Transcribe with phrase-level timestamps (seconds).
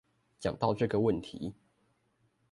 [0.41, 1.53] 講到這個問題